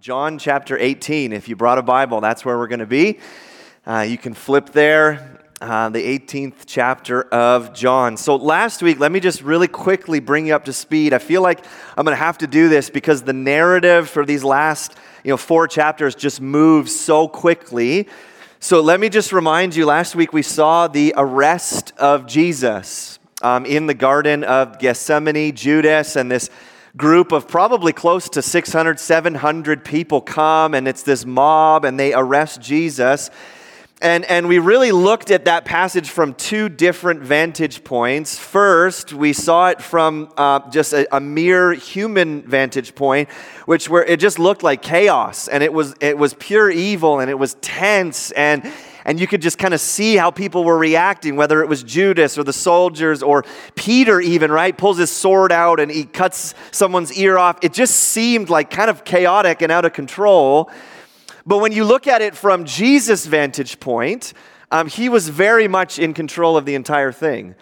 [0.00, 1.32] John chapter 18.
[1.32, 3.18] If you brought a Bible, that's where we're going to be.
[3.84, 8.16] Uh, you can flip there, uh, the 18th chapter of John.
[8.16, 11.12] So, last week, let me just really quickly bring you up to speed.
[11.12, 11.64] I feel like
[11.96, 15.36] I'm going to have to do this because the narrative for these last you know,
[15.36, 18.06] four chapters just moves so quickly.
[18.60, 23.66] So, let me just remind you last week we saw the arrest of Jesus um,
[23.66, 26.50] in the Garden of Gethsemane, Judas, and this
[26.98, 32.12] group of probably close to 600, 700 people come, and it's this mob, and they
[32.12, 33.30] arrest Jesus.
[34.02, 38.38] And, and we really looked at that passage from two different vantage points.
[38.38, 43.28] First, we saw it from uh, just a, a, mere human vantage point,
[43.66, 47.30] which where it just looked like chaos, and it was, it was pure evil, and
[47.30, 48.70] it was tense, and
[49.04, 52.36] and you could just kind of see how people were reacting, whether it was Judas
[52.36, 54.76] or the soldiers or Peter, even, right?
[54.76, 57.58] Pulls his sword out and he cuts someone's ear off.
[57.62, 60.70] It just seemed like kind of chaotic and out of control.
[61.46, 64.34] But when you look at it from Jesus' vantage point,
[64.70, 67.54] um, he was very much in control of the entire thing.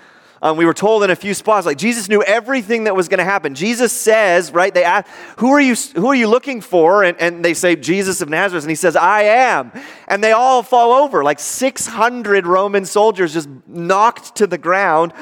[0.46, 3.18] Um, we were told in a few spots, like Jesus knew everything that was going
[3.18, 3.56] to happen.
[3.56, 4.72] Jesus says, right?
[4.72, 5.08] They ask,
[5.38, 5.74] "Who are you?
[5.96, 8.94] Who are you looking for?" And, and they say, "Jesus of Nazareth." And he says,
[8.94, 9.72] "I am."
[10.06, 15.12] And they all fall over, like 600 Roman soldiers just knocked to the ground.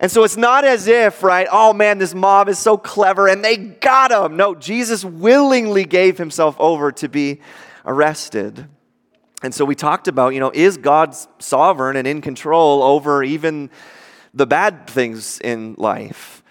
[0.00, 1.46] And so it's not as if, right?
[1.52, 4.38] Oh man, this mob is so clever, and they got him.
[4.38, 7.42] No, Jesus willingly gave himself over to be
[7.84, 8.68] arrested.
[9.42, 13.68] And so we talked about, you know, is God sovereign and in control over even
[14.34, 16.42] the bad things in life.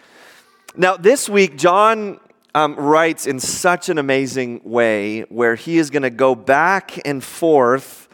[0.75, 2.19] Now, this week, John
[2.53, 7.23] um, writes in such an amazing way where he is going to go back and
[7.23, 8.07] forth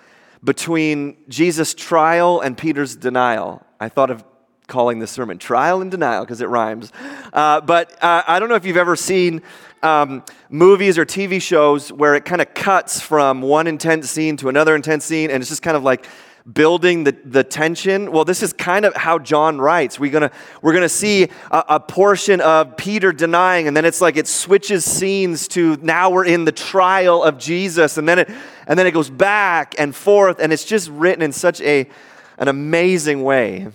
[0.43, 3.65] between Jesus' trial and Peter's denial.
[3.79, 4.23] I thought of
[4.67, 6.91] calling this sermon Trial and Denial because it rhymes.
[7.33, 9.41] Uh, but uh, I don't know if you've ever seen
[9.81, 14.49] um, movies or TV shows where it kind of cuts from one intense scene to
[14.49, 16.05] another intense scene, and it's just kind of like
[16.51, 18.11] building the, the tension.
[18.11, 19.99] Well, this is kind of how John writes.
[19.99, 24.15] We're gonna, we're gonna see a, a, portion of Peter denying, and then it's like
[24.15, 28.29] it switches scenes to now we're in the trial of Jesus, and then it,
[28.65, 31.89] and then it goes back and forth, and it's just written in such a,
[32.37, 33.67] an amazing way.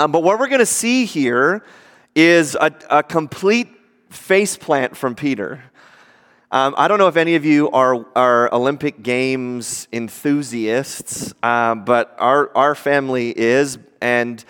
[0.00, 1.64] Um, but what we're gonna see here
[2.14, 3.68] is a, a complete
[4.10, 5.62] faceplant from Peter.
[6.50, 12.16] Um, I don't know if any of you are, are Olympic Games enthusiasts, uh, but
[12.18, 13.76] our, our family is.
[14.00, 14.42] And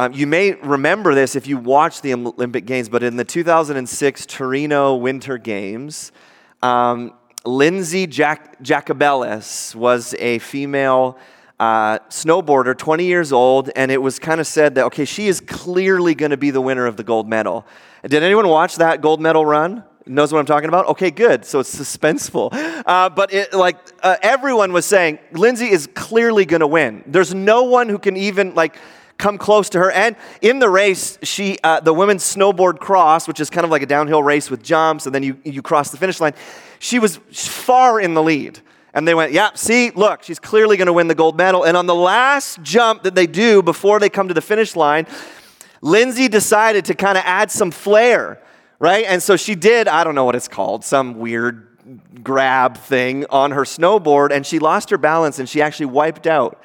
[0.00, 4.26] um, you may remember this if you watched the Olympic Games, but in the 2006
[4.26, 6.10] Torino Winter Games,
[6.60, 7.12] um,
[7.44, 11.16] Lindsey Jac- Jacobellis was a female
[11.60, 15.40] uh, snowboarder, 20 years old, and it was kind of said that, okay, she is
[15.40, 17.64] clearly going to be the winner of the gold medal.
[18.02, 19.84] Did anyone watch that gold medal run?
[20.06, 20.86] Knows what I'm talking about?
[20.88, 21.44] Okay, good.
[21.44, 22.50] So it's suspenseful.
[22.84, 27.04] Uh, but it, like uh, everyone was saying, Lindsey is clearly going to win.
[27.06, 28.76] There's no one who can even like
[29.18, 29.92] come close to her.
[29.92, 33.82] And in the race, she uh, the women's snowboard cross, which is kind of like
[33.82, 36.34] a downhill race with jumps, and then you you cross the finish line.
[36.80, 38.60] She was far in the lead.
[38.94, 41.64] And they went, yeah, see, look, she's clearly going to win the gold medal.
[41.64, 45.06] And on the last jump that they do before they come to the finish line,
[45.80, 48.38] Lindsey decided to kind of add some flair
[48.82, 49.04] right?
[49.06, 51.68] And so she did, I don't know what it's called, some weird
[52.24, 56.60] grab thing on her snowboard, and she lost her balance and she actually wiped out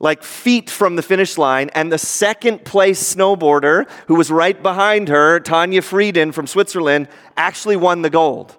[0.00, 1.68] like feet from the finish line.
[1.74, 7.76] And the second place snowboarder, who was right behind her, Tanja Frieden from Switzerland, actually
[7.76, 8.56] won the gold.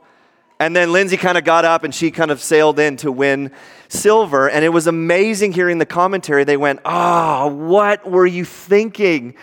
[0.60, 3.52] And then Lindsey kind of got up and she kind of sailed in to win
[3.88, 4.48] silver.
[4.48, 6.44] And it was amazing hearing the commentary.
[6.44, 9.34] They went, Ah, oh, what were you thinking?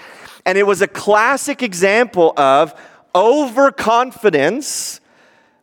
[0.47, 2.75] And it was a classic example of
[3.15, 5.01] overconfidence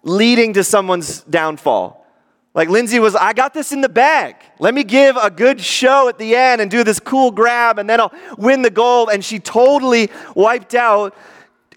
[0.03, 2.05] leading to someone's downfall.
[2.53, 4.35] Like Lindsey was, I got this in the bag.
[4.59, 7.89] Let me give a good show at the end and do this cool grab, and
[7.89, 9.09] then I'll win the gold.
[9.11, 11.15] And she totally wiped out.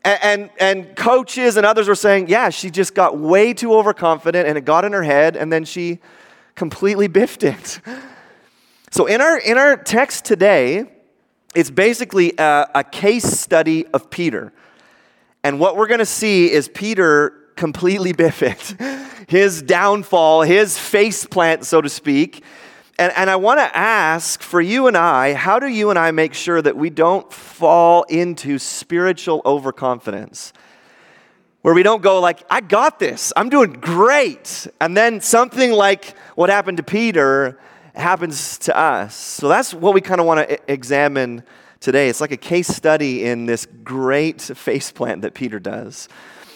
[0.04, 4.48] And, and, and coaches and others were saying, yeah, she just got way too overconfident
[4.48, 6.00] and it got in her head, and then she
[6.54, 7.80] completely biffed it.
[8.92, 10.84] So in our, in our text today,
[11.54, 14.52] it's basically a, a case study of Peter.
[15.44, 18.74] And what we're going to see is Peter completely biff it,
[19.28, 22.44] his downfall, his face plant, so to speak.
[22.98, 26.10] And, and I want to ask for you and I, how do you and I
[26.10, 30.52] make sure that we don't fall into spiritual overconfidence?
[31.62, 34.66] Where we don't go like, I got this, I'm doing great.
[34.80, 37.58] And then something like what happened to Peter
[37.94, 39.14] happens to us.
[39.14, 41.44] So that's what we kind of want to examine
[41.82, 42.08] today.
[42.08, 46.08] It's like a case study in this great faceplant that Peter does.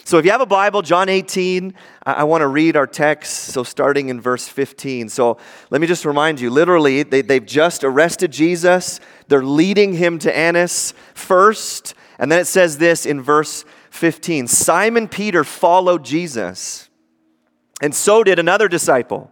[0.03, 3.47] So if you have a Bible, John 18, I, want to read our text.
[3.47, 5.09] So starting in verse 15.
[5.09, 5.37] So
[5.69, 9.01] let me just remind you literally, they, they've just arrested Jesus.
[9.27, 11.93] They're leading him to Annas first.
[12.19, 16.89] And then it says this in verse 15 Simon Peter followed Jesus,
[17.81, 19.31] and so did another disciple.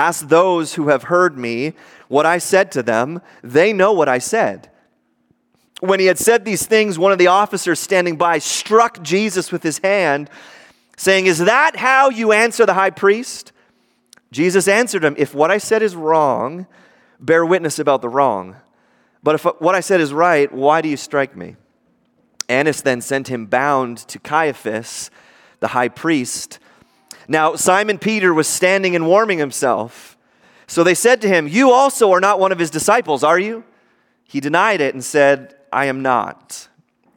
[0.00, 1.74] Ask those who have heard me
[2.08, 3.20] what I said to them.
[3.42, 4.70] They know what I said.
[5.80, 9.62] When he had said these things, one of the officers standing by struck Jesus with
[9.62, 10.30] his hand
[10.96, 13.52] saying, Is that how you answer the high priest?
[14.32, 16.66] Jesus answered him, If what I said is wrong,
[17.20, 18.56] bear witness about the wrong.
[19.22, 21.56] But if what I said is right, why do you strike me?
[22.48, 25.10] Annas then sent him bound to Caiaphas,
[25.60, 26.58] the high priest.
[27.30, 30.18] Now, Simon Peter was standing and warming himself.
[30.66, 33.62] So they said to him, You also are not one of his disciples, are you?
[34.24, 36.66] He denied it and said, I am not.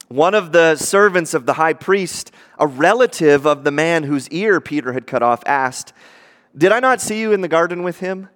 [0.06, 2.30] One of the servants of the high priest,
[2.60, 5.92] a relative of the man whose ear Peter had cut off, asked,
[6.56, 8.28] Did I not see you in the garden with him?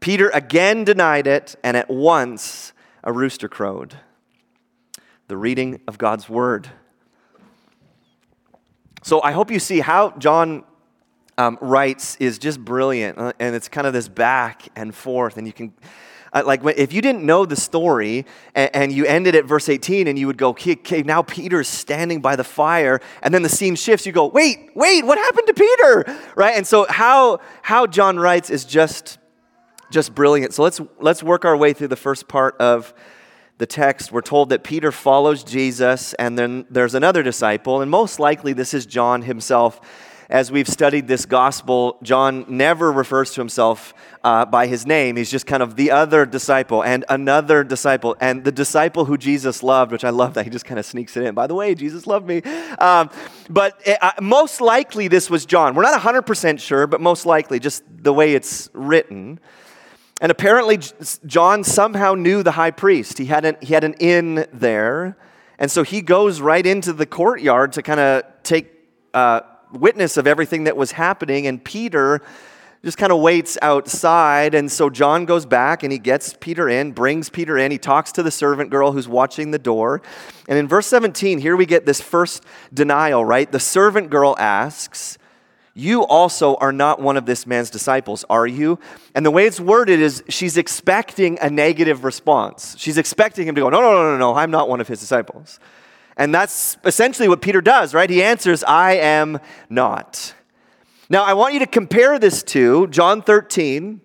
[0.00, 2.72] Peter again denied it, and at once
[3.04, 3.96] a rooster crowed.
[5.28, 6.70] The reading of God's word.
[9.02, 10.64] So I hope you see how John
[11.38, 15.46] um, writes is just brilliant, uh, and it's kind of this back and forth, and
[15.46, 15.72] you can
[16.32, 18.24] uh, like if you didn't know the story
[18.54, 21.68] and, and, you ended at verse 18 and you would go, okay, okay, now Peter's
[21.68, 25.46] standing by the fire, and then the scene shifts, you go, wait, wait, what happened
[25.46, 26.18] to Peter?
[26.34, 26.56] Right?
[26.56, 29.18] And so how how John writes is just
[29.90, 30.54] just brilliant.
[30.54, 32.94] So let's let's work our way through the first part of
[33.58, 34.10] the text.
[34.10, 38.72] We're told that Peter follows Jesus, and then there's another disciple, and most likely this
[38.72, 39.80] is John himself
[40.32, 43.92] as we've studied this gospel, John never refers to himself
[44.24, 45.16] uh, by his name.
[45.16, 49.62] He's just kind of the other disciple and another disciple and the disciple who Jesus
[49.62, 51.34] loved, which I love that he just kind of sneaks it in.
[51.34, 52.40] By the way, Jesus loved me.
[52.78, 53.10] Um,
[53.50, 55.74] but it, uh, most likely this was John.
[55.74, 59.38] We're not 100% sure, but most likely just the way it's written.
[60.22, 60.78] And apparently,
[61.26, 63.18] John somehow knew the high priest.
[63.18, 65.18] He had an, he had an in there.
[65.58, 68.72] And so he goes right into the courtyard to kind of take
[69.12, 72.22] uh, witness of everything that was happening, and Peter
[72.84, 74.54] just kind of waits outside.
[74.54, 77.70] And so John goes back and he gets Peter in, brings Peter in.
[77.70, 80.02] He talks to the servant girl who's watching the door.
[80.48, 83.50] And in verse 17, here we get this first denial, right?
[83.50, 85.16] The servant girl asks,
[85.74, 88.80] You also are not one of this man's disciples, are you?
[89.14, 92.74] And the way it's worded is she's expecting a negative response.
[92.78, 94.98] She's expecting him to go, No, no, no, no, no, I'm not one of his
[94.98, 95.60] disciples.
[96.16, 98.08] And that's essentially what Peter does, right?
[98.08, 100.34] He answers, I am not.
[101.08, 104.00] Now, I want you to compare this to John 13,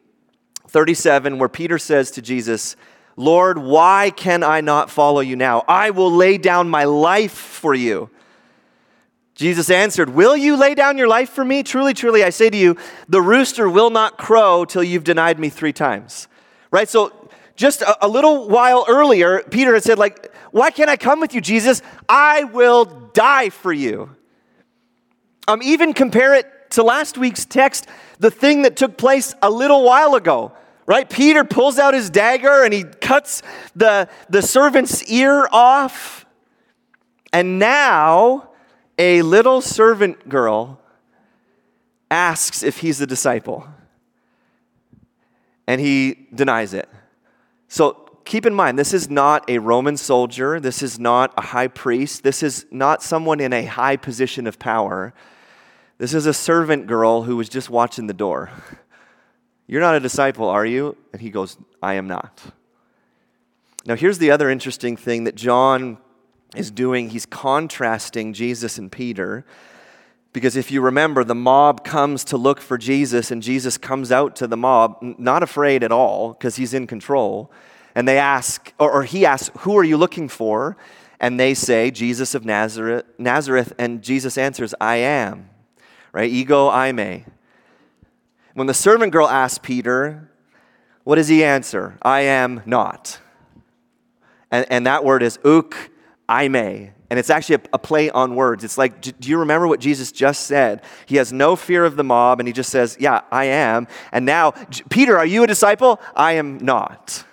[0.67, 2.75] 37, where Peter says to Jesus,
[3.15, 5.63] Lord, why can I not follow you now?
[5.67, 8.09] I will lay down my life for you.
[9.33, 11.63] Jesus answered, Will you lay down your life for me?
[11.63, 12.75] Truly, truly, I say to you,
[13.07, 16.27] the rooster will not crow till you've denied me three times.
[16.71, 16.89] Right?
[16.89, 17.13] So,
[17.57, 21.33] just a, a little while earlier, Peter had said, like, why can't I come with
[21.33, 21.81] you, Jesus?
[22.07, 24.15] I will die for you.
[25.47, 27.87] Um, even compare it to last week's text,
[28.19, 30.51] the thing that took place a little while ago,
[30.85, 31.09] right?
[31.09, 33.41] Peter pulls out his dagger and he cuts
[33.75, 36.25] the, the servant's ear off.
[37.33, 38.49] And now
[38.97, 40.79] a little servant girl
[42.09, 43.67] asks if he's a disciple.
[45.65, 46.87] And he denies it.
[47.67, 50.59] So keep in mind, this is not a Roman soldier.
[50.59, 52.23] This is not a high priest.
[52.23, 55.13] This is not someone in a high position of power.
[55.97, 58.51] This is a servant girl who was just watching the door.
[59.67, 60.95] You're not a disciple, are you?
[61.11, 62.41] And he goes, I am not.
[63.85, 65.97] Now, here's the other interesting thing that John
[66.55, 67.09] is doing.
[67.09, 69.45] He's contrasting Jesus and Peter
[70.37, 74.35] Because if you remember, the mob comes to look for Jesus, and Jesus comes out
[74.35, 77.51] to the mob, not afraid at all, because he's in control.
[77.95, 80.77] And they ask, or, or, he asks, Who are you looking for?
[81.19, 83.73] And they say, Jesus of Nazareth, Nazareth.
[83.79, 85.49] And Jesus answers, I am.
[86.11, 86.29] Right?
[86.29, 87.25] Ego eimi.
[88.53, 90.29] When the servant girl asks Peter,
[91.03, 91.97] what does he answer?
[92.03, 93.19] I am not.
[94.51, 95.73] And, and that word is ouk
[96.29, 96.91] eimi.
[97.09, 98.63] And it's actually a, a, play on words.
[98.63, 100.81] It's like, do you remember what Jesus just said?
[101.05, 103.87] He has no fear of the mob, and he just says, Yeah, I am.
[104.11, 104.51] And now,
[104.89, 106.01] Peter, are you a disciple?
[106.15, 107.23] I am not.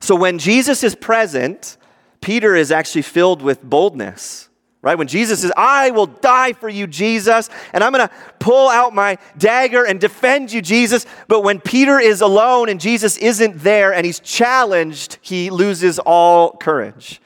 [0.00, 1.78] So when Jesus is present,
[2.20, 4.46] Peter is actually filled with boldness
[4.86, 4.98] right?
[4.98, 8.94] When Jesus says, I will die for you, Jesus, and I'm going to pull out
[8.94, 11.06] my dagger and defend you, Jesus.
[11.26, 16.52] But when Peter is alone and Jesus isn't there and he's challenged, he loses all
[16.52, 17.20] courage.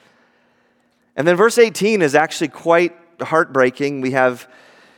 [1.21, 4.01] And then verse 18 is actually quite heartbreaking.
[4.01, 4.49] We have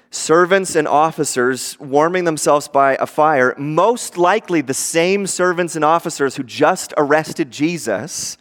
[0.09, 6.37] servants and officers warming themselves by a fire, most likely the same servants and officers
[6.37, 8.37] who just arrested Jesus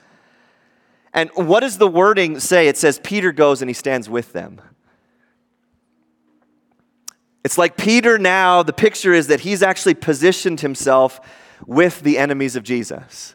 [1.12, 2.68] and what does the wording say?
[2.68, 4.60] It says, Peter goes and he stands with them.
[7.42, 11.20] It's like Peter now, the picture is that he's actually positioned himself
[11.66, 13.34] with the enemies of Jesus.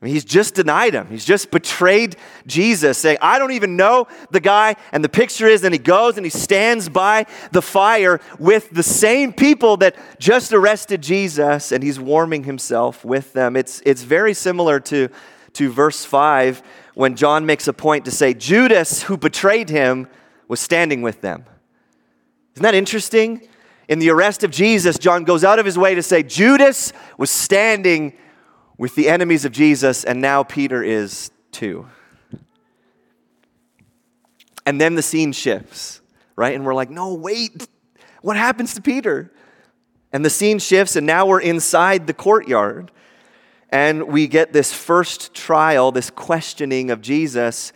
[0.00, 1.08] I mean, he's just denied him.
[1.08, 2.14] He's just betrayed
[2.46, 4.76] Jesus, saying, I don't even know the guy.
[4.92, 8.84] And the picture is, and he goes and he stands by the fire with the
[8.84, 13.56] same people that just arrested Jesus, and he's warming himself with them.
[13.56, 15.08] It's, it's very similar to,
[15.54, 16.62] to verse 5
[16.94, 20.06] when John makes a point to say, Judas, who betrayed him,
[20.46, 21.44] was standing with them.
[22.54, 23.48] Isn't that interesting?
[23.88, 27.30] In the arrest of Jesus, John goes out of his way to say, Judas was
[27.30, 28.12] standing
[28.78, 31.86] with the enemies of Jesus, and now Peter is too.
[34.64, 36.00] And then the scene shifts,
[36.36, 36.54] right?
[36.54, 37.66] And we're like, no, wait,
[38.22, 39.32] what happens to Peter?
[40.12, 42.92] And the scene shifts, and now we're inside the courtyard.
[43.70, 47.72] And we get this first trial, this questioning of Jesus.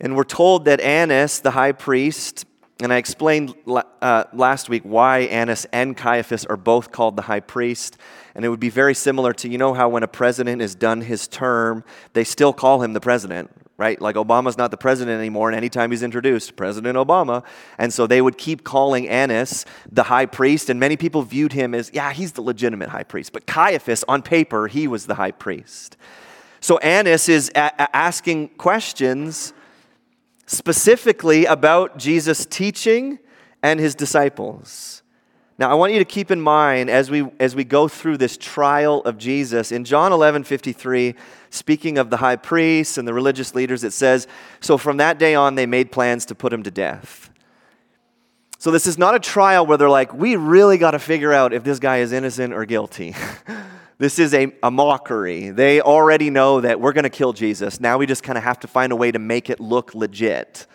[0.00, 2.46] And we're told that Annas, the high priest,
[2.80, 7.40] and I explained uh, last week why Annas and Caiaphas are both called the high
[7.40, 7.96] priest.
[8.34, 11.02] And it would be very similar to, you know, how when a president is done
[11.02, 11.84] his term,
[12.14, 14.00] they still call him the president, right?
[14.00, 17.44] Like Obama's not the president anymore, and anytime he's introduced, President Obama.
[17.76, 21.74] And so they would keep calling Annas the high priest, and many people viewed him
[21.74, 23.32] as, yeah, he's the legitimate high priest.
[23.32, 25.96] But Caiaphas, on paper, he was the high priest.
[26.60, 29.52] So Annas is a- asking questions
[30.46, 33.18] specifically about Jesus' teaching
[33.62, 35.01] and his disciples.
[35.62, 38.36] Now, I want you to keep in mind as we, as we go through this
[38.36, 41.14] trial of Jesus, in John 11 53,
[41.50, 44.26] speaking of the high priests and the religious leaders, it says,
[44.58, 47.30] So from that day on, they made plans to put him to death.
[48.58, 51.52] So this is not a trial where they're like, We really got to figure out
[51.52, 53.14] if this guy is innocent or guilty.
[53.98, 55.50] this is a, a mockery.
[55.50, 57.78] They already know that we're going to kill Jesus.
[57.78, 60.66] Now we just kind of have to find a way to make it look legit.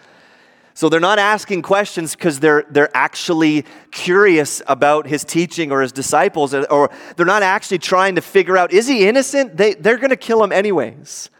[0.77, 5.91] So they're not asking questions because they're, they're actually curious about his teaching or his
[5.91, 9.57] disciples, or they're not actually trying to figure out, is he innocent?
[9.57, 11.31] They, they're going to kill him anyways.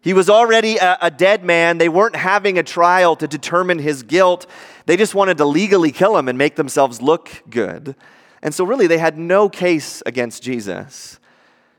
[0.00, 1.76] He was already a, a, dead man.
[1.76, 4.46] They weren't having a trial to determine his guilt.
[4.86, 7.94] They just wanted to legally kill him and make themselves look good.
[8.42, 11.20] And so, really, they had no case against Jesus.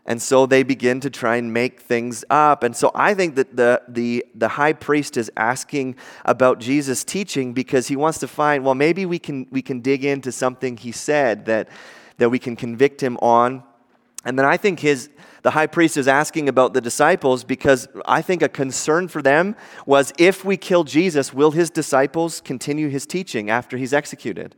[0.05, 2.63] And so they begin to try and make things up.
[2.63, 7.53] And so I think that the, the, the high priest is asking about Jesus' teaching
[7.53, 10.91] because he wants to find, well, maybe we can, we can dig into something he
[10.91, 11.69] said that,
[12.17, 13.63] that we can convict him on.
[14.25, 15.09] And then I think his,
[15.43, 19.55] the high priest is asking about the disciples because I think a concern for them
[19.85, 24.55] was if we kill Jesus, will his disciples continue his teaching after he's executed?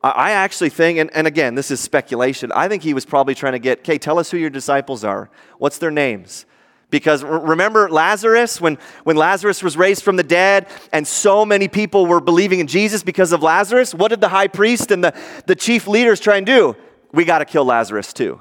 [0.00, 3.54] I actually think, and, and again, this is speculation, I think he was probably trying
[3.54, 5.28] to get, okay, tell us who your disciples are.
[5.58, 6.46] What's their names?
[6.90, 12.06] Because remember Lazarus, when, when Lazarus was raised from the dead, and so many people
[12.06, 15.14] were believing in Jesus because of Lazarus, what did the high priest and the,
[15.46, 16.76] the chief leaders try and do?
[17.12, 18.40] We got to kill Lazarus too.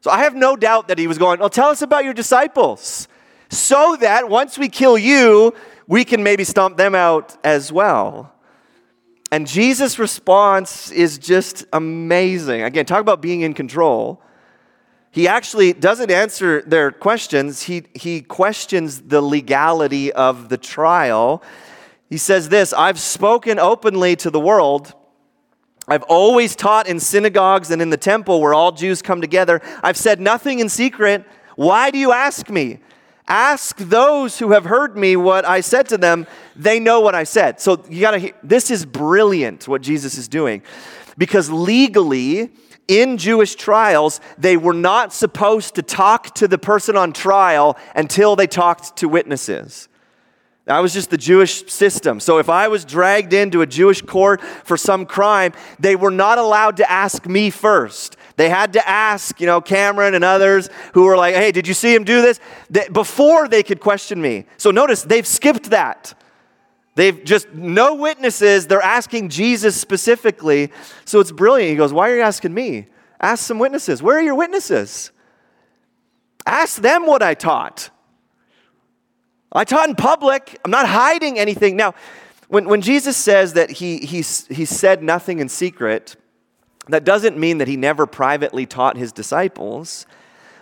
[0.00, 3.08] So I have no doubt that he was going, well, tell us about your disciples,
[3.48, 5.54] so that once we kill you,
[5.86, 8.32] we can maybe stomp them out as well.
[9.32, 12.62] And Jesus' response is just amazing.
[12.62, 14.22] Again, talk about being in control.
[15.10, 21.42] He actually doesn't answer their questions, he, he questions the legality of the trial.
[22.10, 24.94] He says this I've spoken openly to the world.
[25.88, 29.62] I've always taught in synagogues and in the temple where all Jews come together.
[29.82, 31.24] I've said nothing in secret.
[31.54, 32.80] Why do you ask me?
[33.28, 36.26] Ask those who have heard me what I said to them.
[36.54, 37.60] They know what I said.
[37.60, 40.62] So you got to this is brilliant what Jesus is doing.
[41.18, 42.52] Because legally,
[42.86, 48.36] in Jewish trials, they were not supposed to talk to the person on trial until
[48.36, 49.88] they talked to witnesses.
[50.66, 52.18] That was just the Jewish system.
[52.18, 56.38] So if I was dragged into a Jewish court for some crime, they were not
[56.38, 58.16] allowed to ask me first.
[58.36, 61.74] They had to ask, you know, Cameron and others who were like, hey, did you
[61.74, 62.38] see him do this?
[62.92, 64.44] before they could question me.
[64.58, 66.14] So notice, they've skipped that.
[66.96, 68.66] They've just no witnesses.
[68.66, 70.72] They're asking Jesus specifically.
[71.04, 71.70] So it's brilliant.
[71.70, 72.88] He goes, Why are you asking me?
[73.20, 74.02] Ask some witnesses.
[74.02, 75.10] Where are your witnesses?
[76.46, 77.90] Ask them what I taught.
[79.52, 80.58] I taught in public.
[80.64, 81.76] I'm not hiding anything.
[81.76, 81.94] Now,
[82.48, 86.16] when, when Jesus says that he, he, he said nothing in secret,
[86.88, 90.06] that doesn't mean that he never privately taught his disciples.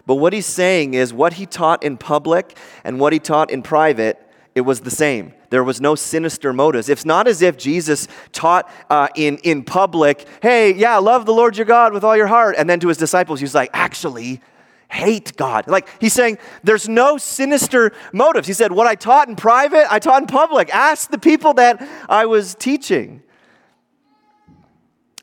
[0.06, 3.62] But what he's saying is what he taught in public and what he taught in
[3.62, 4.20] private,
[4.54, 5.34] it was the same.
[5.50, 6.88] There was no sinister motives.
[6.88, 11.56] It's not as if Jesus taught uh, in, in public, hey, yeah, love the Lord
[11.56, 12.56] your God with all your heart.
[12.58, 14.40] And then to his disciples, he's like, actually,
[14.88, 15.66] hate God.
[15.66, 18.46] Like he's saying, there's no sinister motives.
[18.46, 20.74] He said, what I taught in private, I taught in public.
[20.74, 23.22] Ask the people that I was teaching.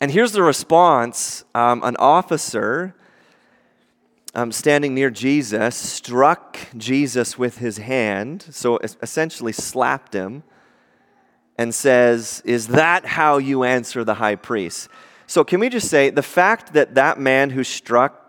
[0.01, 2.93] And here's the response um, an officer
[4.35, 10.43] um, standing near Jesus, struck Jesus with his hand, so essentially slapped him,
[11.57, 14.89] and says, Is that how you answer the high priest?
[15.27, 18.21] So, can we just say the fact that that man who struck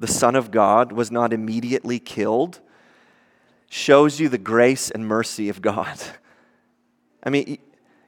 [0.00, 2.58] the Son of God was not immediately killed
[3.68, 6.00] shows you the grace and mercy of God.
[7.22, 7.58] I mean,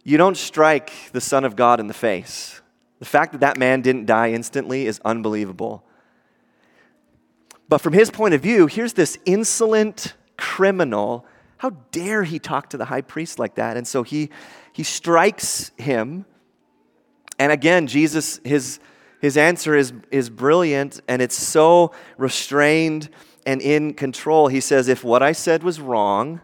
[0.02, 2.61] you don't strike the Son of God in the face.
[3.02, 5.82] The fact that that man didn't die instantly is unbelievable.
[7.68, 11.26] But from his point of view, here's this insolent criminal.
[11.56, 13.76] How dare he talk to the high priest like that?
[13.76, 14.30] And so he,
[14.72, 16.26] he strikes him.
[17.40, 18.78] And again, Jesus, his,
[19.20, 23.08] his answer is, is brilliant and it's so restrained
[23.44, 24.46] and in control.
[24.46, 26.40] He says, If what I said was wrong,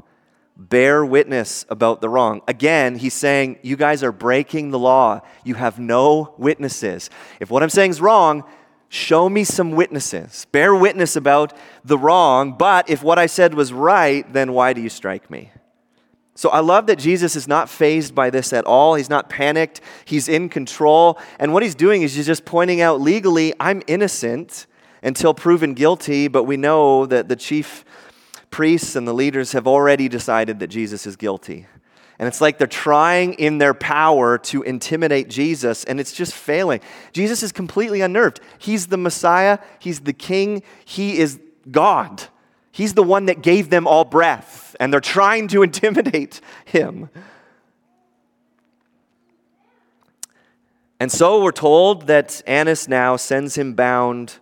[0.59, 2.43] bear witness about the wrong.
[2.49, 5.21] Again, he's saying, You guys are breaking the law.
[5.45, 7.09] You have no witnesses.
[7.41, 8.45] If what I'm saying is wrong,
[8.91, 10.47] Show me some witnesses.
[10.51, 11.53] Bear witness about
[11.85, 15.51] the wrong, but if what I said was right, then why do you strike me?
[16.35, 18.95] So I love that Jesus is not fazed by this at all.
[18.95, 19.83] He's not panicked.
[20.05, 21.19] He's in control.
[21.39, 24.67] And what he's doing is he's just pointing out legally, I'm innocent
[25.03, 27.85] until proven guilty, but we know that the chief
[28.59, 31.69] priests and the leaders have already decided that Jesus is guilty.
[32.19, 36.81] And it's like they're trying in their power to intimidate Jesus, and it's just failing.
[37.13, 38.41] Jesus is completely unnerved.
[38.59, 41.39] He's the Messiah, He's the King, He is
[41.71, 42.25] God.
[42.73, 47.11] He's the one that gave them all breath, and they're trying to intimidate Him.
[50.99, 54.41] And so we're told that Annas now sends him bound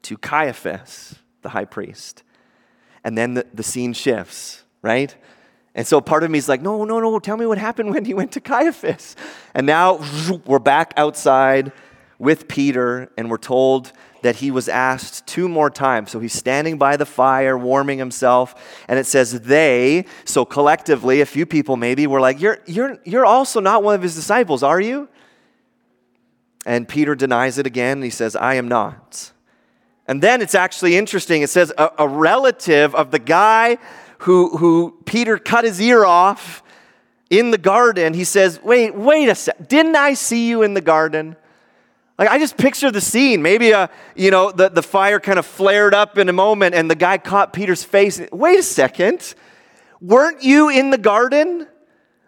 [0.00, 2.22] to Caiaphas, the high priest.
[3.04, 5.14] And then the, the scene shifts, right?
[5.74, 8.04] And so part of me is like, no, no, no, tell me what happened when
[8.04, 9.16] he went to Caiaphas.
[9.54, 10.00] And now
[10.46, 11.72] we're back outside
[12.18, 16.10] with Peter, and we're told that he was asked two more times.
[16.10, 18.54] So he's standing by the fire, warming himself,
[18.88, 23.24] and it says they, so collectively, a few people maybe, were like, You're, you're, you're
[23.24, 25.08] also not one of his disciples, are you?
[26.66, 29.32] And Peter denies it again, and he says, I am not.
[30.10, 31.42] And then it's actually interesting.
[31.42, 33.78] It says a, a relative of the guy
[34.18, 36.64] who, who Peter cut his ear off
[37.30, 39.68] in the garden, he says, Wait, wait a sec.
[39.68, 41.36] Didn't I see you in the garden?
[42.18, 43.40] Like, I just picture the scene.
[43.40, 46.90] Maybe, uh, you know, the, the fire kind of flared up in a moment and
[46.90, 48.20] the guy caught Peter's face.
[48.32, 49.36] Wait a second.
[50.00, 51.68] Weren't you in the garden?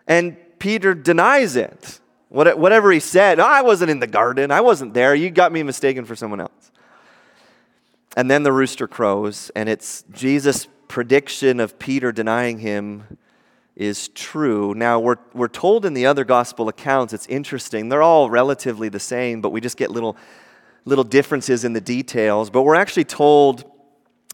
[0.07, 1.99] And Peter denies it.
[2.29, 4.53] Whatever he said, I wasn't in the garden.
[4.53, 5.16] I wasn't there.
[5.16, 6.72] You got me mistaken for someone else.
[8.16, 13.18] And then the rooster crows, and it's Jesus prediction of Peter denying him
[13.75, 14.75] is true.
[14.75, 19.01] Now, we're, we're told in the other gospel accounts, it's interesting, they're all relatively the
[19.01, 20.16] same, but we just get little,
[20.85, 22.51] little differences in the details.
[22.51, 23.64] But we're actually told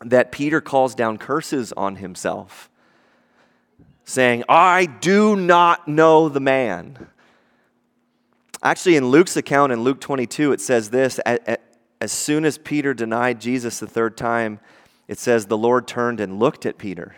[0.05, 2.69] that Peter calls down curses on himself,
[4.05, 7.07] saying, I do not know the man.
[8.63, 11.21] Actually, in Luke's account in Luke 22, it says this
[12.01, 14.61] As soon as Peter denied Jesus the third time,
[15.09, 17.17] it says, The Lord turned and looked at Peter.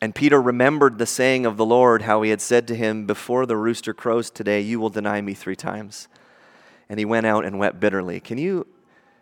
[0.00, 3.46] And Peter remembered the saying of the Lord, how he had said to him, Before
[3.46, 6.08] the rooster crows today, you will deny me three times.
[6.88, 8.20] And he went out and wept bitterly.
[8.20, 8.66] Can you,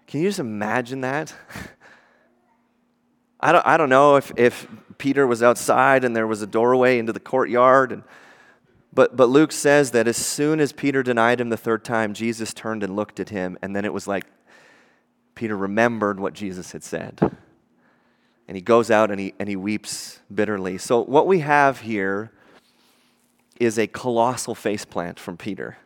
[0.06, 1.35] can you just imagine that?
[3.40, 4.66] I don't, I don't know if, if
[4.98, 7.92] Peter was outside and there was a doorway into the courtyard.
[7.92, 8.02] And,
[8.96, 12.54] but, but Luke says that as soon as Peter denied him the third time, Jesus
[12.54, 13.59] turned and looked at him.
[13.61, 14.24] And then it was like
[15.35, 17.20] Peter remembered what Jesus had said.
[18.48, 20.78] And he goes out and he, and he weeps bitterly.
[20.78, 22.32] So, what we have here
[23.61, 25.76] is a colossal faceplant from Peter.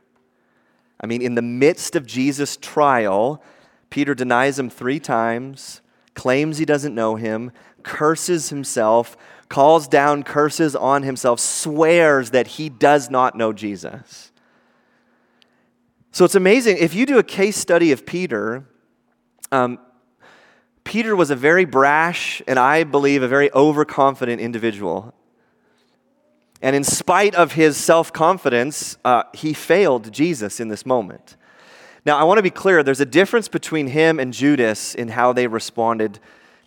[1.00, 3.42] I mean, in the midst of Jesus' trial,
[3.88, 5.80] Peter denies him three times,
[6.14, 7.50] claims he doesn't know him,
[7.82, 9.16] curses himself,
[9.50, 14.30] calls down curses on himself, swears that he does not know Jesus.
[16.12, 16.78] So it's amazing.
[16.78, 18.64] If you do a case study of Peter,
[19.52, 19.78] um,
[20.84, 25.12] Peter was a very brash and I believe a very overconfident individual.
[26.62, 31.36] And in spite of his self confidence, uh, he failed Jesus in this moment.
[32.06, 35.32] Now, I want to be clear there's a difference between him and Judas in how
[35.32, 36.18] they responded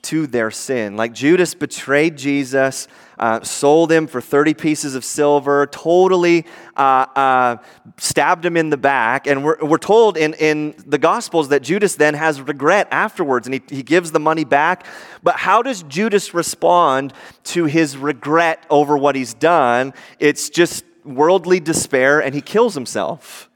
[0.04, 0.98] to their sin.
[0.98, 2.88] Like Judas betrayed Jesus,
[3.18, 7.58] uh, sold him for 30 pieces of silver, totally uh, uh,
[7.98, 9.28] stabbed him in the back.
[9.28, 13.54] And we're, we're told in, in the Gospels that Judas then has regret afterwards and
[13.54, 14.86] he, he gives the money back.
[15.24, 17.14] But how does Judas respond
[17.46, 19.94] to his regret over what he's done?
[20.20, 23.50] It's just worldly despair and he kills himself.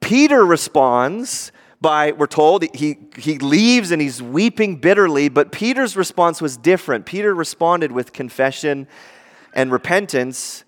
[0.00, 6.40] Peter responds by, we're told, he, he leaves and he's weeping bitterly, but Peter's response
[6.40, 7.06] was different.
[7.06, 8.88] Peter responded with confession
[9.52, 10.64] and repentance.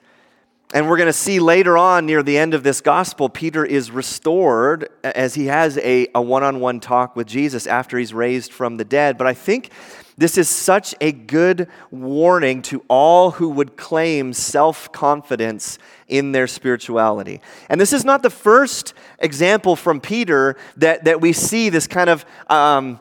[0.75, 3.91] And we're going to see later on near the end of this gospel, Peter is
[3.91, 8.77] restored as he has a one on one talk with Jesus after he's raised from
[8.77, 9.17] the dead.
[9.17, 9.71] But I think
[10.19, 15.79] this is such a good warning to all who would claim self confidence
[16.09, 17.41] in their spirituality.
[17.69, 22.11] And this is not the first example from Peter that, that we see this kind
[22.11, 23.01] of um,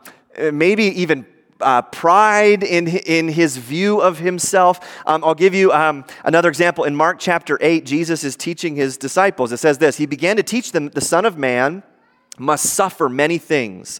[0.53, 1.25] maybe even
[1.60, 4.80] uh, pride in, in his view of himself.
[5.08, 6.84] Um, I'll give you um, another example.
[6.84, 9.51] In Mark chapter 8, Jesus is teaching his disciples.
[9.51, 11.82] It says this He began to teach them, the Son of Man
[12.38, 13.99] must suffer many things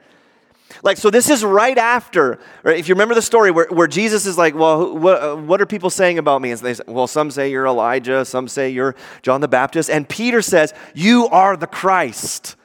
[0.83, 2.77] Like, so this is right after, right?
[2.77, 5.67] if you remember the story where, where Jesus is like, well, what, uh, what are
[5.67, 6.51] people saying about me?
[6.51, 9.89] And they say, well, some say you're Elijah, some say you're John the Baptist.
[9.89, 12.55] And Peter says, you are the Christ,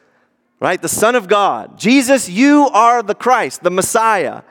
[0.60, 0.80] right?
[0.80, 1.78] The Son of God.
[1.78, 4.42] Jesus, you are the Christ, the Messiah.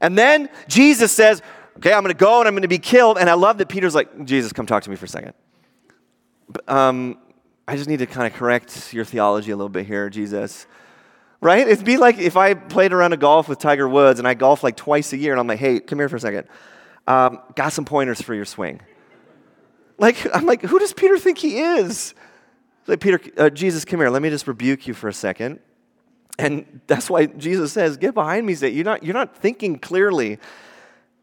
[0.00, 1.42] And then Jesus says,
[1.78, 3.18] okay, I'm going to go and I'm going to be killed.
[3.18, 5.34] And I love that Peter's like, Jesus, come talk to me for a second.
[6.68, 7.18] Um,
[7.66, 10.66] I just need to kind of correct your theology a little bit here, Jesus
[11.40, 11.66] right?
[11.66, 14.62] It'd be like if I played around a golf with Tiger Woods and I golf
[14.62, 16.46] like twice a year and I'm like, hey, come here for a second.
[17.06, 18.80] Um, got some pointers for your swing.
[19.98, 22.14] Like, I'm like, who does Peter think he is?
[22.86, 24.10] Like, Peter, uh, Jesus, come here.
[24.10, 25.60] Let me just rebuke you for a second.
[26.38, 28.54] And that's why Jesus says, get behind me.
[28.54, 30.38] You're not, you're not thinking clearly.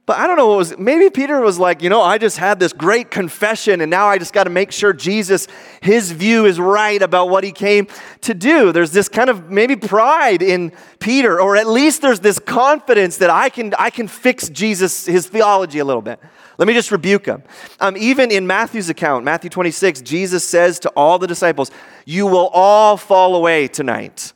[0.08, 2.62] But I don't know what was, maybe Peter was like, you know, I just had
[2.62, 5.50] this great confession and now I just got to make sure Jesus,
[5.82, 7.88] his view is right about what he came
[8.22, 8.72] to do.
[8.72, 13.30] There's this kind of maybe pride in Peter, or at least there's this confidence that
[13.30, 16.22] I can, I can fix Jesus, his theology a little bit.
[16.58, 17.44] Let me just rebuke him.
[17.82, 21.70] Um, even in Matthew's account, Matthew 26, Jesus says to all the disciples,
[22.06, 24.32] You will all fall away tonight.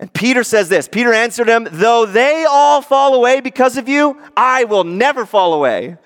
[0.00, 4.20] And Peter says this Peter answered him, Though they all fall away because of you,
[4.36, 5.96] I will never fall away.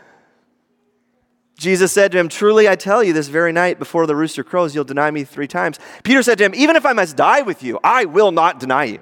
[1.58, 4.74] Jesus said to him, Truly I tell you, this very night before the rooster crows,
[4.74, 5.78] you'll deny me three times.
[6.04, 8.84] Peter said to him, Even if I must die with you, I will not deny
[8.84, 9.00] you.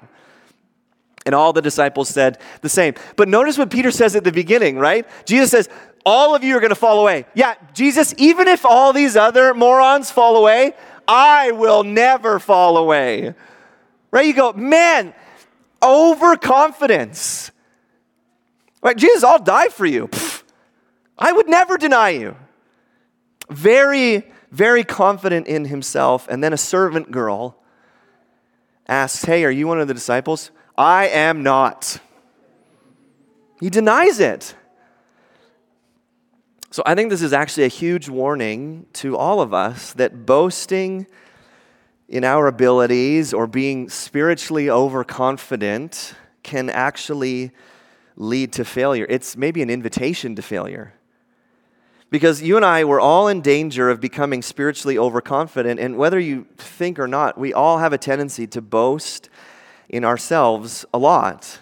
[1.25, 2.95] And all the disciples said the same.
[3.15, 5.05] But notice what Peter says at the beginning, right?
[5.25, 5.69] Jesus says,
[6.05, 7.25] All of you are going to fall away.
[7.35, 10.73] Yeah, Jesus, even if all these other morons fall away,
[11.07, 13.35] I will never fall away.
[14.17, 14.25] Right?
[14.25, 15.13] You go, man,
[15.79, 17.51] overconfidence.
[18.81, 18.97] Right?
[18.97, 20.07] Jesus, I'll die for you.
[20.07, 20.41] Pfft,
[21.19, 22.35] I would never deny you.
[23.47, 26.27] Very, very confident in himself.
[26.29, 27.57] And then a servant girl
[28.87, 30.49] asks, Hey, are you one of the disciples?
[30.75, 31.99] I am not.
[33.59, 34.55] He denies it.
[36.71, 41.05] So I think this is actually a huge warning to all of us that boasting
[42.09, 47.51] in our abilities or being spiritually overconfident can actually
[48.15, 49.05] lead to failure.
[49.09, 50.93] It's maybe an invitation to failure.
[52.09, 55.79] Because you and I were all in danger of becoming spiritually overconfident.
[55.79, 59.29] And whether you think or not, we all have a tendency to boast
[59.89, 61.59] in ourselves a lot.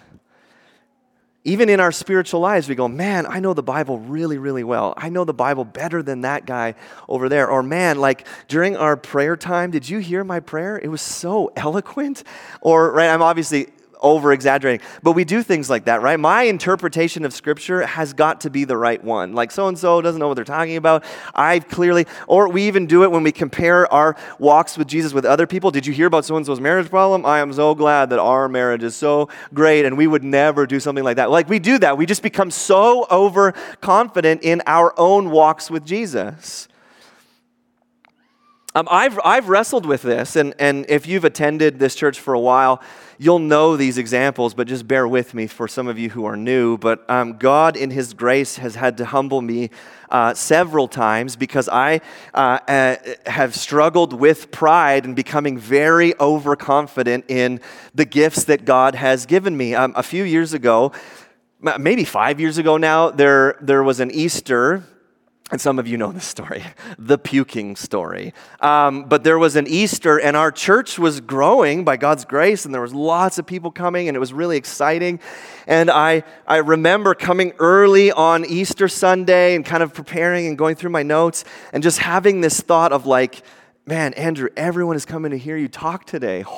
[1.46, 4.94] Even in our spiritual lives, we go, man, I know the Bible really, really well.
[4.96, 6.74] I know the Bible better than that guy
[7.08, 7.48] over there.
[7.48, 10.76] Or, man, like during our prayer time, did you hear my prayer?
[10.76, 12.24] It was so eloquent.
[12.60, 13.68] Or, right, I'm obviously
[14.00, 14.86] over exaggerating.
[15.02, 16.18] But we do things like that, right?
[16.18, 19.34] My interpretation of Scripture has got to be the right one.
[19.34, 21.04] Like so and so doesn't know what they're talking about.
[21.34, 25.24] I clearly, or we even do it when we compare our walks with Jesus with
[25.24, 25.70] other people.
[25.70, 27.24] Did you hear about so and so's marriage problem?
[27.26, 30.80] I am so glad that our marriage is so great and we would never do
[30.80, 31.30] something like that.
[31.30, 31.98] Like we do that.
[31.98, 36.68] We just become so overconfident in our own walks with Jesus.
[38.76, 42.38] Um, I've, I've wrestled with this, and, and if you've attended this church for a
[42.38, 42.82] while,
[43.16, 46.36] you'll know these examples, but just bear with me for some of you who are
[46.36, 46.76] new.
[46.76, 49.70] But um, God, in His grace, has had to humble me
[50.10, 52.02] uh, several times because I
[52.34, 57.62] uh, uh, have struggled with pride and becoming very overconfident in
[57.94, 59.74] the gifts that God has given me.
[59.74, 60.92] Um, a few years ago,
[61.78, 64.84] maybe five years ago now, there, there was an Easter
[65.52, 66.64] and some of you know the story,
[66.98, 68.34] the puking story.
[68.60, 72.74] Um, but there was an Easter, and our church was growing by God's grace, and
[72.74, 75.20] there was lots of people coming, and it was really exciting.
[75.68, 80.74] And I, I remember coming early on Easter Sunday and kind of preparing and going
[80.74, 83.42] through my notes, and just having this thought of like,
[83.86, 86.44] man, Andrew, everyone is coming to hear you talk today.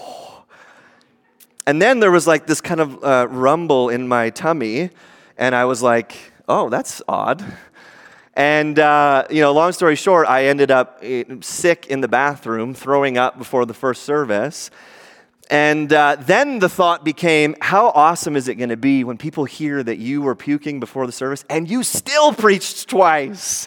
[1.66, 4.88] And then there was like this kind of uh, rumble in my tummy,
[5.36, 6.14] and I was like,
[6.48, 7.44] oh, that's odd.
[8.38, 12.72] And, uh, you know, long story short, I ended up eh, sick in the bathroom,
[12.72, 14.70] throwing up before the first service.
[15.50, 19.44] And uh, then the thought became, how awesome is it going to be when people
[19.44, 23.66] hear that you were puking before the service and you still preached twice?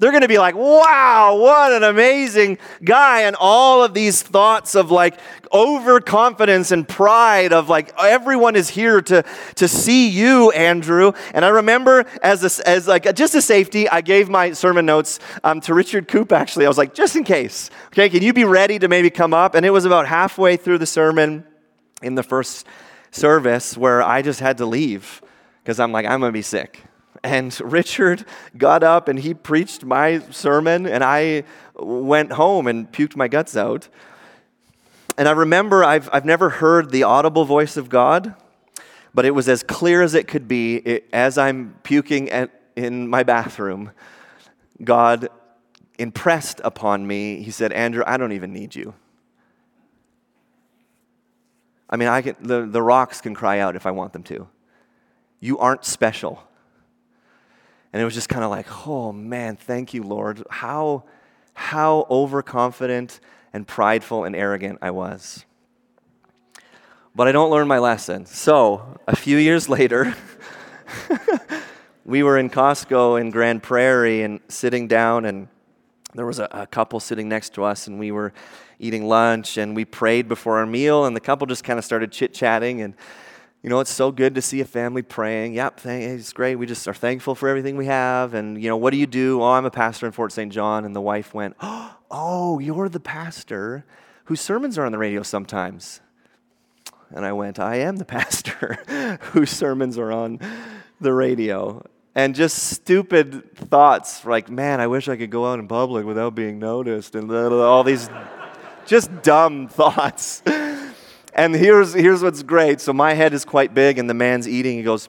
[0.00, 3.22] They're going to be like, wow, what an amazing guy.
[3.22, 5.20] And all of these thoughts of like
[5.52, 9.22] overconfidence and pride of like, everyone is here to,
[9.56, 11.12] to see you, Andrew.
[11.34, 15.20] And I remember as, a, as like just a safety, I gave my sermon notes
[15.44, 16.64] um, to Richard Coop actually.
[16.64, 19.54] I was like, just in case, okay, can you be ready to maybe come up?
[19.54, 21.44] And it was about halfway through the sermon
[22.00, 22.66] in the first
[23.10, 25.20] service where I just had to leave
[25.62, 26.84] because I'm like, I'm going to be sick.
[27.22, 28.24] And Richard
[28.56, 31.44] got up and he preached my sermon, and I
[31.76, 33.88] went home and puked my guts out.
[35.18, 38.34] And I remember I've, I've never heard the audible voice of God,
[39.12, 40.76] but it was as clear as it could be.
[40.76, 43.90] It, as I'm puking at, in my bathroom,
[44.82, 45.28] God
[45.98, 48.94] impressed upon me, He said, Andrew, I don't even need you.
[51.90, 54.48] I mean, I can, the, the rocks can cry out if I want them to.
[55.40, 56.42] You aren't special.
[57.92, 60.44] And it was just kind of like, oh man, thank you, Lord.
[60.48, 61.04] How,
[61.54, 63.20] how overconfident
[63.52, 65.44] and prideful and arrogant I was.
[67.14, 68.26] But I don't learn my lesson.
[68.26, 70.14] So, a few years later,
[72.04, 75.48] we were in Costco in Grande Prairie and sitting down, and
[76.14, 78.32] there was a, a couple sitting next to us, and we were
[78.78, 82.12] eating lunch, and we prayed before our meal, and the couple just kind of started
[82.12, 82.80] chit chatting.
[82.80, 82.94] And
[83.62, 85.52] you know, it's so good to see a family praying.
[85.52, 86.56] Yep, it's great.
[86.56, 88.32] We just are thankful for everything we have.
[88.32, 89.42] And, you know, what do you do?
[89.42, 90.50] Oh, I'm a pastor in Fort St.
[90.50, 90.86] John.
[90.86, 91.56] And the wife went,
[92.10, 93.84] Oh, you're the pastor
[94.24, 96.00] whose sermons are on the radio sometimes.
[97.10, 98.78] And I went, I am the pastor
[99.32, 100.40] whose sermons are on
[101.00, 101.84] the radio.
[102.14, 106.34] And just stupid thoughts like, man, I wish I could go out in public without
[106.34, 107.14] being noticed.
[107.14, 108.08] And all these
[108.86, 110.42] just dumb thoughts.
[111.32, 112.80] And here's, here's what's great.
[112.80, 114.78] So my head is quite big, and the man's eating.
[114.78, 115.08] He goes,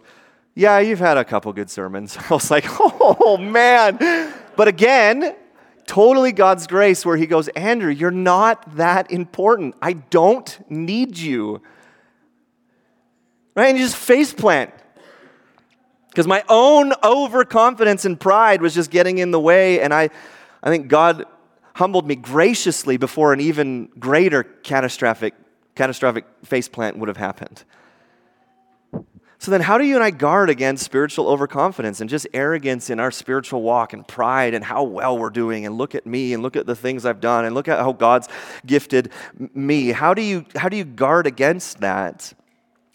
[0.55, 2.17] Yeah, you've had a couple good sermons.
[2.29, 4.33] I was like, Oh, man.
[4.55, 5.35] But again,
[5.87, 9.75] totally God's grace where he goes, Andrew, you're not that important.
[9.81, 11.61] I don't need you.
[13.55, 13.69] Right?
[13.69, 14.73] And you just face plant.
[16.09, 20.09] Because my own overconfidence and pride was just getting in the way, and I,
[20.61, 21.25] I think God
[21.73, 25.33] humbled me graciously before an even greater catastrophic
[25.75, 27.63] catastrophic faceplant would have happened.
[29.41, 32.99] So then, how do you and I guard against spiritual overconfidence and just arrogance in
[32.99, 36.43] our spiritual walk and pride and how well we're doing and look at me and
[36.43, 38.27] look at the things I've done and look at how God's
[38.67, 39.11] gifted
[39.55, 39.93] me?
[39.93, 42.33] How do you, how do you guard against that?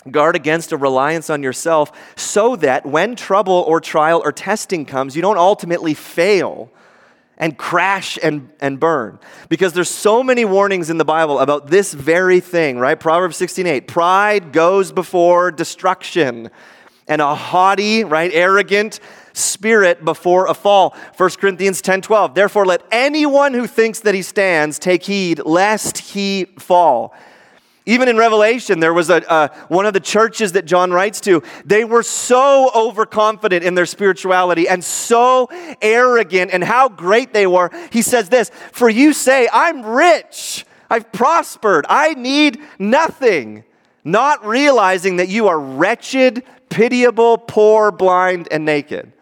[0.08, 5.16] Guard against a reliance on yourself so that when trouble or trial or testing comes,
[5.16, 6.70] you don't ultimately fail
[7.38, 9.18] and crash and, and burn.
[9.48, 12.98] Because there's so many warnings in the Bible about this very thing, right?
[12.98, 13.86] Proverbs 16:8.
[13.86, 16.50] Pride goes before destruction,
[17.08, 19.00] and a haughty, right, arrogant
[19.32, 20.96] spirit before a fall.
[21.16, 22.34] 1 Corinthians 10 12.
[22.34, 27.14] Therefore, let anyone who thinks that he stands take heed lest he fall.
[27.88, 31.44] Even in Revelation, there was a, uh, one of the churches that John writes to.
[31.64, 35.48] They were so overconfident in their spirituality and so
[35.80, 37.70] arrogant and how great they were.
[37.92, 43.62] He says this For you say, I'm rich, I've prospered, I need nothing,
[44.02, 49.12] not realizing that you are wretched, pitiable, poor, blind, and naked.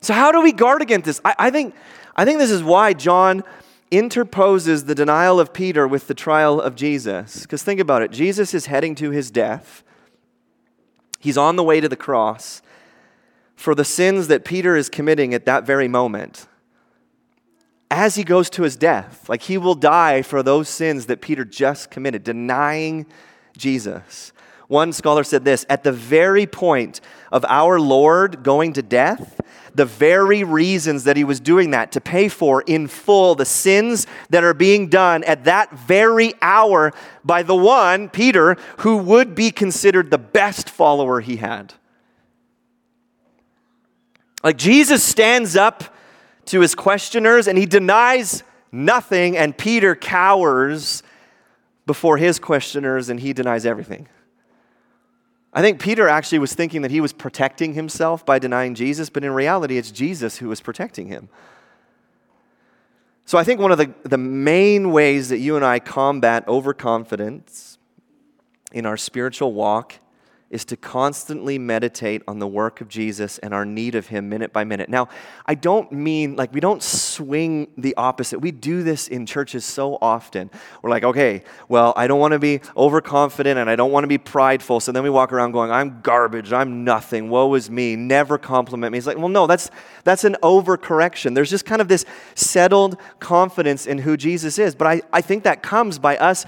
[0.00, 1.20] So, how do we guard against this?
[1.26, 1.74] I, I think,
[2.16, 3.42] I think this is why John
[3.96, 7.42] interposes the denial of Peter with the trial of Jesus.
[7.42, 9.82] Because think about it Jesus is heading to his death,
[11.18, 12.62] he's on the way to the cross
[13.56, 16.46] for the sins that Peter is committing at that very moment.
[17.90, 21.44] As he goes to his death, like he will die for those sins that Peter
[21.44, 23.06] just committed, denying
[23.56, 24.32] Jesus.
[24.66, 29.33] One scholar said this at the very point of our Lord going to death,
[29.74, 34.06] the very reasons that he was doing that to pay for in full the sins
[34.30, 36.92] that are being done at that very hour
[37.24, 41.74] by the one, Peter, who would be considered the best follower he had.
[44.42, 45.84] Like Jesus stands up
[46.46, 51.02] to his questioners and he denies nothing, and Peter cowers
[51.86, 54.08] before his questioners and he denies everything.
[55.54, 59.22] I think Peter actually was thinking that he was protecting himself by denying Jesus, but
[59.22, 61.28] in reality, it's Jesus who was protecting him.
[63.24, 67.78] So I think one of the, the main ways that you and I combat overconfidence
[68.72, 69.94] in our spiritual walk
[70.54, 74.52] is to constantly meditate on the work of Jesus and our need of Him minute
[74.52, 74.88] by minute.
[74.88, 75.08] Now,
[75.44, 78.38] I don't mean like we don't swing the opposite.
[78.38, 80.50] We do this in churches so often.
[80.80, 84.08] We're like, okay, well, I don't want to be overconfident and I don't want to
[84.08, 84.78] be prideful.
[84.78, 88.92] So then we walk around going, I'm garbage, I'm nothing, woe is me, never compliment
[88.92, 88.98] me.
[88.98, 89.72] It's like, well, no, that's
[90.04, 91.34] that's an overcorrection.
[91.34, 92.04] There's just kind of this
[92.36, 94.76] settled confidence in who Jesus is.
[94.76, 96.46] But I, I think that comes by us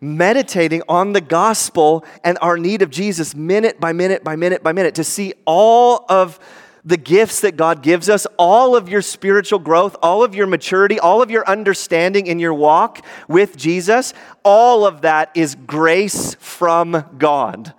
[0.00, 4.72] meditating on the gospel and our need of Jesus minute by minute by minute by
[4.72, 6.38] minute to see all of
[6.84, 10.98] the gifts that God gives us, all of your spiritual growth, all of your maturity,
[10.98, 17.04] all of your understanding in your walk with Jesus, all of that is grace from
[17.18, 17.74] God.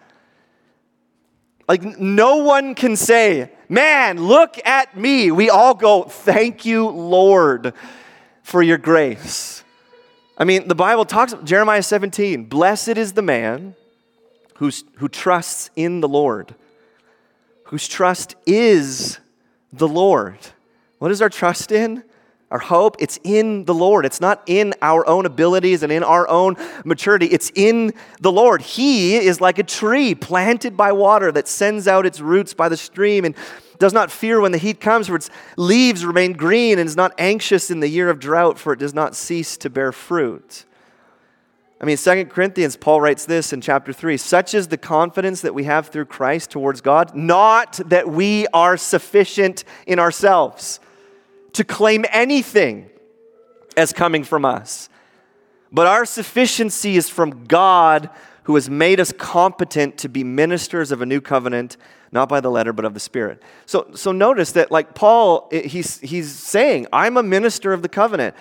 [1.67, 5.29] Like, no one can say, Man, look at me.
[5.29, 7.73] We all go, Thank you, Lord,
[8.41, 9.58] for your grace.
[10.39, 13.75] I mean, the Bible talks, Jeremiah 17, blessed is the man
[14.55, 16.55] who's, who trusts in the Lord,
[17.65, 19.19] whose trust is
[19.73, 20.39] the Lord.
[20.99, 22.05] What is our trust in?
[22.51, 24.05] Our hope, it's in the Lord.
[24.05, 27.27] It's not in our own abilities and in our own maturity.
[27.27, 28.61] It's in the Lord.
[28.61, 32.77] He is like a tree planted by water that sends out its roots by the
[32.77, 33.35] stream and
[33.77, 37.13] does not fear when the heat comes, for its leaves remain green, and is not
[37.19, 40.65] anxious in the year of drought, for it does not cease to bear fruit.
[41.79, 45.53] I mean, Second Corinthians, Paul writes this in chapter 3 Such is the confidence that
[45.53, 50.79] we have through Christ towards God, not that we are sufficient in ourselves
[51.53, 52.89] to claim anything
[53.77, 54.89] as coming from us,
[55.71, 58.09] but our sufficiency is from God
[58.43, 61.77] who has made us competent to be ministers of a new covenant
[62.11, 63.41] not by the letter, but of the Spirit.
[63.65, 68.35] So, so notice that, like Paul, he's, he's saying, I'm a minister of the covenant.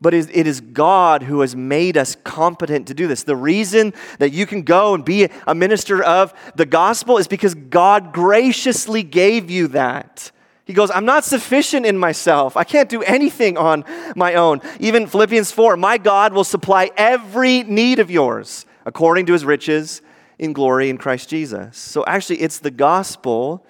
[0.00, 3.22] But it is God who has made us competent to do this.
[3.22, 7.54] The reason that you can go and be a minister of the gospel is because
[7.54, 10.32] God graciously gave you that.
[10.72, 12.56] He goes, I'm not sufficient in myself.
[12.56, 13.84] I can't do anything on
[14.16, 14.62] my own.
[14.80, 20.00] Even Philippians 4 My God will supply every need of yours according to his riches
[20.38, 21.76] in glory in Christ Jesus.
[21.76, 23.66] So actually, it's the gospel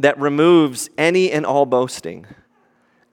[0.00, 2.26] that removes any and all boasting,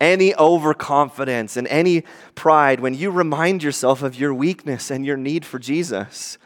[0.01, 5.45] any overconfidence, and any pride when you remind yourself of your weakness and your need
[5.45, 6.39] for Jesus.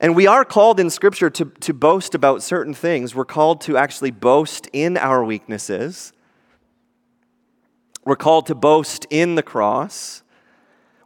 [0.00, 3.14] And we are called in Scripture to, to boast about certain things.
[3.14, 6.12] We're called to actually boast in our weaknesses.
[8.04, 10.24] We're called to boast in the cross.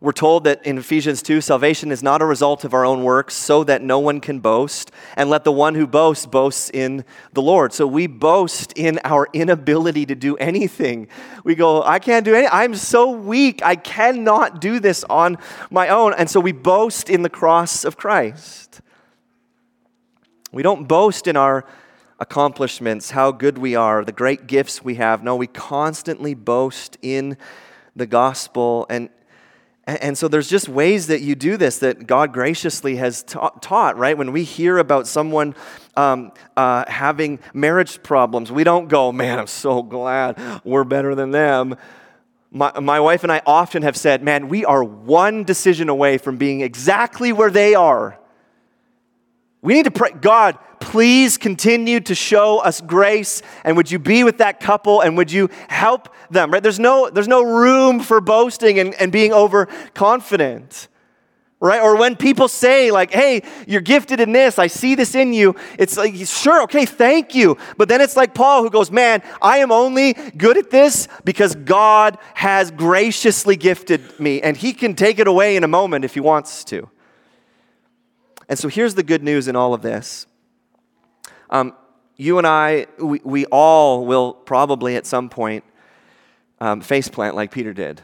[0.00, 3.34] We're told that in Ephesians 2, salvation is not a result of our own works,
[3.34, 4.92] so that no one can boast.
[5.16, 7.72] And let the one who boasts boasts in the Lord.
[7.72, 11.08] So we boast in our inability to do anything.
[11.42, 12.50] We go, I can't do anything.
[12.52, 13.60] I'm so weak.
[13.64, 15.36] I cannot do this on
[15.68, 16.14] my own.
[16.14, 18.67] And so we boast in the cross of Christ.
[20.52, 21.64] We don't boast in our
[22.18, 25.22] accomplishments, how good we are, the great gifts we have.
[25.22, 27.36] No, we constantly boast in
[27.94, 28.86] the gospel.
[28.88, 29.10] And
[29.86, 33.96] And, so there's just ways that you do this that God graciously has ta- taught,
[33.96, 34.18] right?
[34.18, 35.54] When we hear about someone
[35.96, 41.30] um, uh, having marriage problems, we don't go, man, I'm so glad we're better than
[41.30, 41.76] them.
[42.50, 46.36] My, my wife and I often have said, man, we are one decision away from
[46.36, 48.18] being exactly where they are.
[49.60, 53.42] We need to pray, God, please continue to show us grace.
[53.64, 55.00] And would you be with that couple?
[55.00, 56.62] And would you help them right?
[56.62, 60.88] There's no there's no room for boasting and, and being overconfident
[61.60, 61.80] right?
[61.82, 64.58] Or when people say like hey you're gifted in this.
[64.58, 65.56] I see this in you.
[65.78, 67.56] It's like sure okay thank you.
[67.76, 71.54] But then it's like paul who goes man i am only good at this because
[71.54, 74.40] god has graciously gifted me.
[74.42, 76.88] And he can take it away in a moment if he wants to
[78.48, 80.26] and so here's the good news in all of this
[81.50, 81.74] um,
[82.16, 85.64] you and I, we, we all will probably at some point
[86.60, 88.00] um, faceplant like Peter did.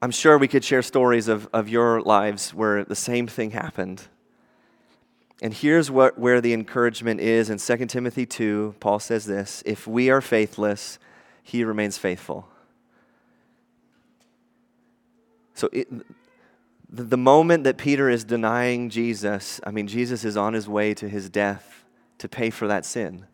[0.00, 4.02] I'm sure we could share stories of, of your lives where the same thing happened.
[5.42, 8.76] And here's what, where the encouragement is in 2 Timothy 2.
[8.80, 10.98] Paul says this If we are faithless,
[11.42, 12.46] he remains faithful.
[15.54, 15.88] So it,
[16.96, 21.08] the moment that Peter is denying Jesus, I mean, Jesus is on his way to
[21.08, 21.84] his death
[22.18, 23.26] to pay for that sin.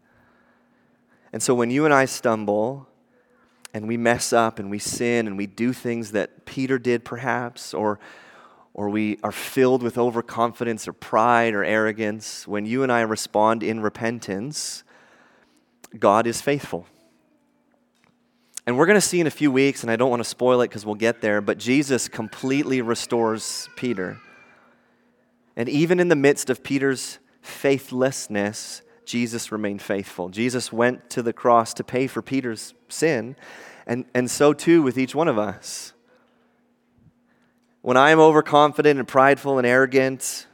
[1.33, 2.89] And so when you and I stumble
[3.75, 7.75] and we mess up and we sin and we do things that Peter did perhaps,
[7.75, 8.01] or,
[8.73, 13.63] or we are filled with overconfidence or pride or arrogance, when you and I respond
[13.63, 14.85] in repentance,
[15.99, 16.87] God is faithful.
[18.67, 20.61] And we're going to see in a few weeks, and I don't want to spoil
[20.61, 24.19] it because we'll get there, but Jesus completely restores Peter.
[25.57, 30.29] And even in the midst of Peter's faithlessness, Jesus remained faithful.
[30.29, 33.35] Jesus went to the cross to pay for Peter's sin,
[33.87, 35.95] and, and so too with each one of us.
[37.83, 40.47] When I am overconfident and prideful and arrogant,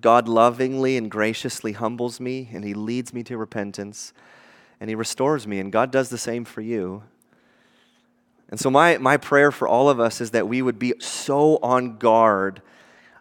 [0.00, 4.12] God lovingly and graciously humbles me, and He leads me to repentance,
[4.80, 5.60] and He restores me.
[5.60, 7.04] And God does the same for you.
[8.52, 11.58] And so, my, my prayer for all of us is that we would be so
[11.62, 12.60] on guard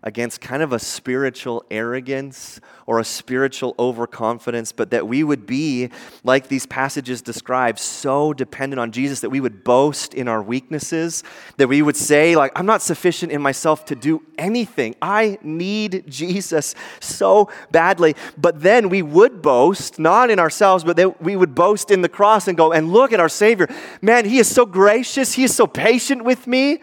[0.04, 5.90] against kind of a spiritual arrogance or a spiritual overconfidence, but that we would be,
[6.24, 11.24] like these passages describe, so dependent on Jesus that we would boast in our weaknesses,
[11.58, 14.96] that we would say, like, I'm not sufficient in myself to do anything.
[15.02, 18.16] I need Jesus so badly.
[18.38, 22.10] But then we would boast, not in ourselves, but that we would boast in the
[22.10, 23.68] cross and go, and look at our Savior.
[24.02, 26.82] Man, He is so gracious, He is so patient with me.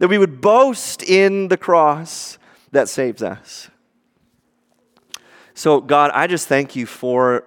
[0.00, 2.38] That we would boast in the cross
[2.72, 3.70] that saves us.
[5.54, 7.44] So, God, I just thank you for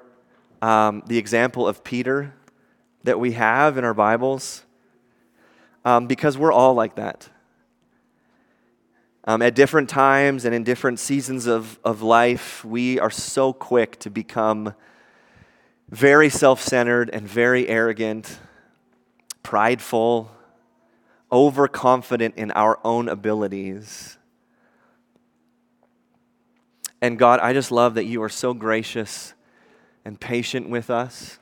[0.62, 2.34] um, the example of Peter
[3.04, 4.64] that we have in our Bibles
[5.86, 7.30] um, because we're all like that.
[9.24, 14.00] Um, at different times and in different seasons of, of life, we are so quick
[14.00, 14.74] to become
[15.90, 18.40] very self centered and very arrogant,
[19.44, 20.32] prideful,
[21.32, 24.18] overconfident in our own abilities.
[27.02, 29.34] And God, I just love that you are so gracious
[30.06, 31.40] and patient with us.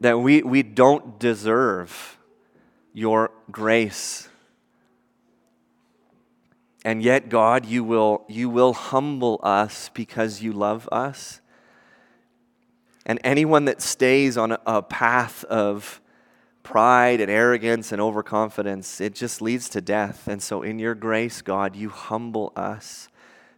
[0.00, 2.18] That we, we don't deserve
[2.92, 4.28] your grace.
[6.84, 11.40] And yet, God, you will, you will humble us because you love us.
[13.06, 16.00] And anyone that stays on a, a path of
[16.66, 20.26] pride and arrogance and overconfidence, it just leads to death.
[20.26, 23.08] And so, in your grace, God, you humble us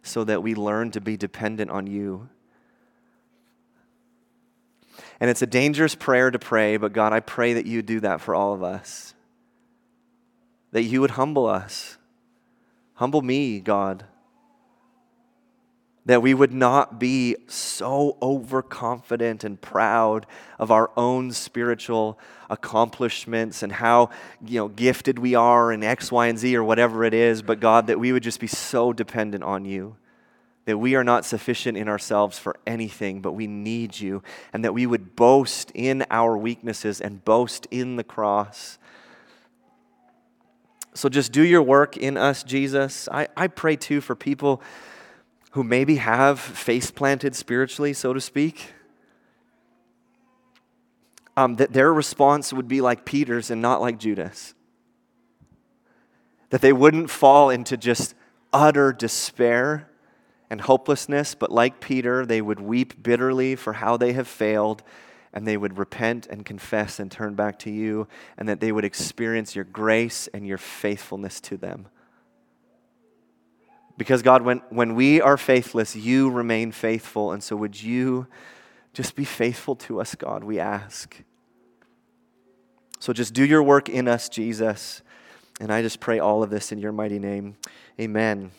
[0.03, 2.29] so that we learn to be dependent on you.
[5.19, 8.21] And it's a dangerous prayer to pray, but God, I pray that you do that
[8.21, 9.15] for all of us.
[10.71, 11.97] That you would humble us.
[12.93, 14.05] Humble me, God
[16.09, 20.25] that we would not be so overconfident and proud
[20.57, 22.17] of our own spiritual
[22.49, 24.09] accomplishments and how
[24.43, 27.59] you know gifted we are in X, Y, and Z or whatever it is, but
[27.59, 29.97] God, that we would just be so dependent on you.
[30.65, 34.73] That we are not sufficient in ourselves for anything, but we need you, and that
[34.73, 38.79] we would boast in our weaknesses and boast in the cross.
[40.95, 43.07] So just do your work in us, Jesus.
[43.11, 44.63] I, I pray too for people
[45.51, 48.73] who maybe have face planted spiritually, so to speak,
[51.35, 54.53] um, that their response would be like Peter's and not like Judas.
[56.49, 58.15] That they wouldn't fall into just
[58.51, 59.89] utter despair
[60.49, 64.83] and hopelessness, but like Peter, they would weep bitterly for how they have failed
[65.33, 68.85] and they would repent and confess and turn back to you, and that they would
[68.85, 71.87] experience your grace and your faithfulness to them.
[73.99, 77.33] Because, God, when, when we are faithless, you remain faithful.
[77.33, 78.27] And so, would you
[78.93, 81.21] just be faithful to us, God, we ask.
[82.99, 85.01] So, just do your work in us, Jesus.
[85.59, 87.57] And I just pray all of this in your mighty name.
[87.99, 88.51] Amen.